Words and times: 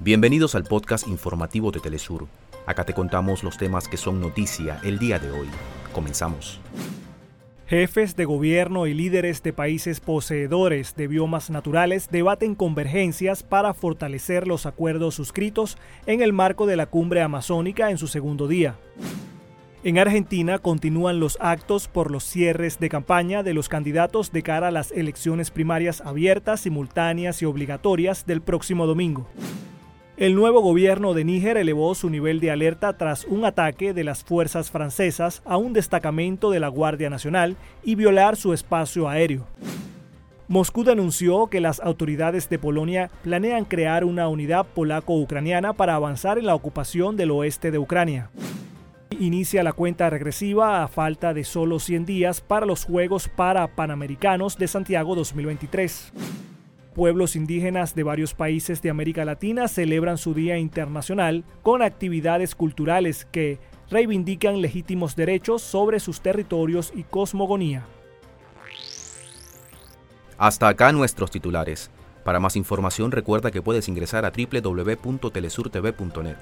Bienvenidos 0.00 0.54
al 0.54 0.64
podcast 0.64 1.06
informativo 1.06 1.70
de 1.70 1.78
Telesur. 1.78 2.26
Acá 2.66 2.84
te 2.84 2.92
contamos 2.92 3.44
los 3.44 3.56
temas 3.56 3.88
que 3.88 3.96
son 3.96 4.20
noticia 4.20 4.80
el 4.82 4.98
día 4.98 5.18
de 5.18 5.30
hoy. 5.30 5.46
Comenzamos. 5.92 6.60
Jefes 7.68 8.16
de 8.16 8.24
gobierno 8.24 8.86
y 8.86 8.92
líderes 8.92 9.42
de 9.42 9.52
países 9.52 10.00
poseedores 10.00 10.96
de 10.96 11.06
biomas 11.06 11.48
naturales 11.48 12.08
debaten 12.10 12.54
convergencias 12.54 13.42
para 13.42 13.72
fortalecer 13.72 14.46
los 14.46 14.66
acuerdos 14.66 15.14
suscritos 15.14 15.78
en 16.06 16.20
el 16.20 16.32
marco 16.32 16.66
de 16.66 16.76
la 16.76 16.86
cumbre 16.86 17.22
amazónica 17.22 17.90
en 17.90 17.96
su 17.96 18.08
segundo 18.08 18.48
día. 18.48 18.76
En 19.84 19.98
Argentina 19.98 20.58
continúan 20.58 21.20
los 21.20 21.38
actos 21.40 21.88
por 21.88 22.10
los 22.10 22.24
cierres 22.24 22.78
de 22.80 22.88
campaña 22.88 23.42
de 23.42 23.54
los 23.54 23.68
candidatos 23.68 24.32
de 24.32 24.42
cara 24.42 24.68
a 24.68 24.72
las 24.72 24.90
elecciones 24.92 25.50
primarias 25.50 26.00
abiertas, 26.00 26.60
simultáneas 26.60 27.40
y 27.42 27.44
obligatorias 27.44 28.26
del 28.26 28.42
próximo 28.42 28.86
domingo. 28.86 29.28
El 30.16 30.36
nuevo 30.36 30.60
gobierno 30.60 31.12
de 31.12 31.24
Níger 31.24 31.56
elevó 31.56 31.92
su 31.96 32.08
nivel 32.08 32.38
de 32.38 32.52
alerta 32.52 32.92
tras 32.92 33.24
un 33.24 33.44
ataque 33.44 33.92
de 33.92 34.04
las 34.04 34.22
fuerzas 34.22 34.70
francesas 34.70 35.42
a 35.44 35.56
un 35.56 35.72
destacamento 35.72 36.52
de 36.52 36.60
la 36.60 36.68
Guardia 36.68 37.10
Nacional 37.10 37.56
y 37.82 37.96
violar 37.96 38.36
su 38.36 38.52
espacio 38.52 39.08
aéreo. 39.08 39.44
Moscú 40.46 40.84
denunció 40.84 41.48
que 41.48 41.60
las 41.60 41.80
autoridades 41.80 42.48
de 42.48 42.60
Polonia 42.60 43.10
planean 43.24 43.64
crear 43.64 44.04
una 44.04 44.28
unidad 44.28 44.66
polaco-ucraniana 44.72 45.72
para 45.72 45.96
avanzar 45.96 46.38
en 46.38 46.46
la 46.46 46.54
ocupación 46.54 47.16
del 47.16 47.32
oeste 47.32 47.70
de 47.70 47.78
Ucrania 47.78 48.30
inicia 49.20 49.62
la 49.62 49.72
cuenta 49.72 50.10
regresiva 50.10 50.82
a 50.82 50.88
falta 50.88 51.34
de 51.34 51.44
solo 51.44 51.78
100 51.78 52.04
días 52.04 52.40
para 52.40 52.66
los 52.66 52.84
Juegos 52.84 53.28
para 53.28 53.66
Panamericanos 53.68 54.58
de 54.58 54.68
Santiago 54.68 55.14
2023. 55.14 56.12
Pueblos 56.94 57.34
indígenas 57.34 57.96
de 57.96 58.04
varios 58.04 58.34
países 58.34 58.80
de 58.80 58.90
América 58.90 59.24
Latina 59.24 59.66
celebran 59.66 60.16
su 60.16 60.32
Día 60.32 60.58
Internacional 60.58 61.42
con 61.62 61.82
actividades 61.82 62.54
culturales 62.54 63.26
que 63.32 63.58
reivindican 63.90 64.60
legítimos 64.60 65.16
derechos 65.16 65.62
sobre 65.62 65.98
sus 65.98 66.20
territorios 66.20 66.92
y 66.94 67.02
cosmogonía. 67.02 67.84
Hasta 70.38 70.68
acá 70.68 70.92
nuestros 70.92 71.32
titulares. 71.32 71.90
Para 72.22 72.38
más 72.38 72.54
información 72.56 73.10
recuerda 73.10 73.50
que 73.50 73.60
puedes 73.60 73.88
ingresar 73.88 74.24
a 74.24 74.30
www.telesurtv.net. 74.30 76.36